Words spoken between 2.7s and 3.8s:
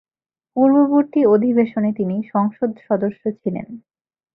সদস্য ছিলেন।